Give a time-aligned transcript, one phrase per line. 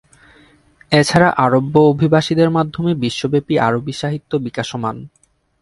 [0.91, 4.95] এছাড়া আরব্য অভিবাসীদের মাধ্যমে বিশ্বব্যাপী আরবি সাহিত্য বিকাশমান।